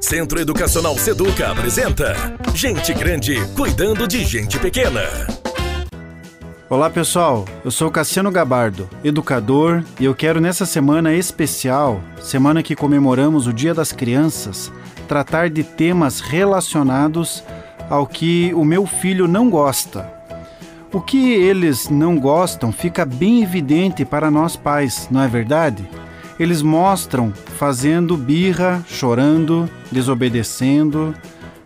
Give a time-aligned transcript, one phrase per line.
[0.00, 2.14] Centro Educacional Seduca apresenta
[2.54, 5.02] Gente Grande cuidando de gente pequena.
[6.70, 12.76] Olá pessoal, eu sou Cassiano Gabardo, educador, e eu quero nessa semana especial, semana que
[12.76, 14.70] comemoramos o Dia das Crianças,
[15.08, 17.42] tratar de temas relacionados
[17.90, 20.12] ao que o meu filho não gosta.
[20.92, 25.88] O que eles não gostam fica bem evidente para nós pais, não é verdade?
[26.38, 31.14] Eles mostram fazendo birra, chorando, desobedecendo,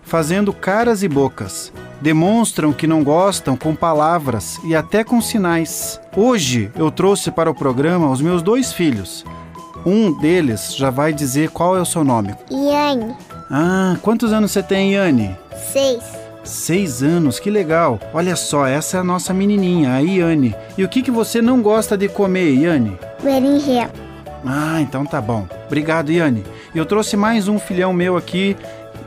[0.02, 1.72] fazendo caras e bocas.
[2.00, 6.00] Demonstram que não gostam com palavras e até com sinais.
[6.16, 9.24] Hoje eu trouxe para o programa os meus dois filhos.
[9.84, 12.34] Um deles já vai dizer qual é o seu nome.
[12.50, 13.14] Yane,
[13.50, 15.36] Ah, quantos anos você tem, Yane?
[15.72, 16.02] seis.
[16.44, 18.00] Seis anos, que legal.
[18.12, 20.54] Olha só, essa é a nossa menininha, a Yane.
[20.76, 22.98] E o que, que você não gosta de comer, Yane?
[23.22, 23.90] Berinjela.
[24.44, 25.46] Ah, então tá bom.
[25.66, 26.44] Obrigado, Yane.
[26.74, 28.56] E eu trouxe mais um filhão meu aqui.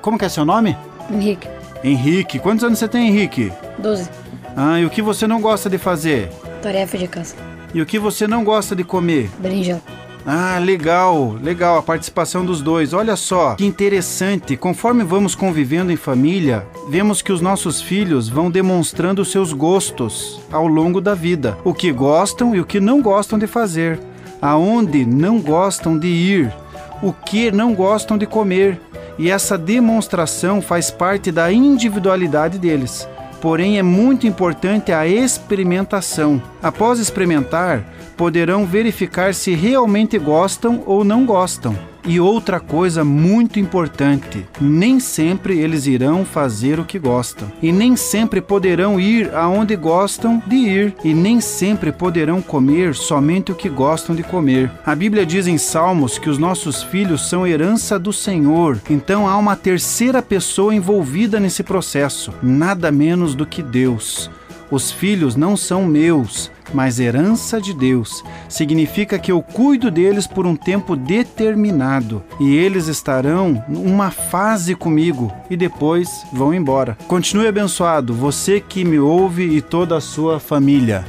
[0.02, 0.78] Como que é seu nome?
[1.12, 1.48] Henrique,
[1.84, 2.40] Henrique.
[2.40, 3.52] Quantos anos você tem, Henrique?
[3.80, 4.10] 12.
[4.56, 6.30] Ah, e o que você não gosta de fazer?
[6.62, 7.36] Tarefa de casa.
[7.74, 9.30] E o que você não gosta de comer?
[9.38, 9.82] Berinjela.
[10.28, 12.94] Ah, legal, legal a participação dos dois.
[12.94, 14.58] Olha só, que interessante.
[14.58, 20.66] Conforme vamos convivendo em família, vemos que os nossos filhos vão demonstrando seus gostos ao
[20.66, 24.00] longo da vida, o que gostam e o que não gostam de fazer,
[24.46, 26.54] aonde não gostam de ir,
[27.02, 28.80] o que não gostam de comer.
[29.18, 33.08] E essa demonstração faz parte da individualidade deles.
[33.42, 36.42] Porém, é muito importante a experimentação.
[36.62, 37.84] Após experimentar,
[38.16, 41.76] poderão verificar se realmente gostam ou não gostam.
[42.08, 47.96] E outra coisa muito importante: nem sempre eles irão fazer o que gostam, e nem
[47.96, 53.70] sempre poderão ir aonde gostam de ir, e nem sempre poderão comer somente o que
[53.70, 54.72] gostam de comer.
[54.86, 59.36] A Bíblia diz em Salmos que os nossos filhos são herança do Senhor, então há
[59.38, 64.30] uma terceira pessoa envolvida nesse processo, nada menos do que Deus.
[64.72, 68.24] Os filhos não são meus, mas herança de Deus.
[68.50, 75.32] Significa que eu cuido deles por um tempo determinado e eles estarão numa fase comigo
[75.50, 76.98] e depois vão embora.
[77.08, 81.06] Continue abençoado, você que me ouve e toda a sua família.